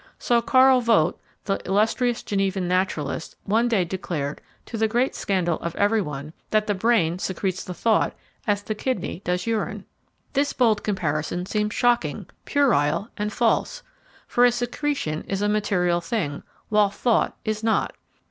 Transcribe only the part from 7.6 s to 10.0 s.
the thought as the kidney does urine.